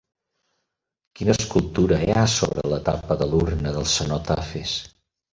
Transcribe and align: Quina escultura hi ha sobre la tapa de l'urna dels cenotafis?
Quina 1.17 1.33
escultura 1.33 1.99
hi 2.05 2.07
ha 2.13 2.23
sobre 2.35 2.63
la 2.71 2.79
tapa 2.87 3.17
de 3.19 3.27
l'urna 3.33 3.75
dels 3.77 3.93
cenotafis? 3.99 4.73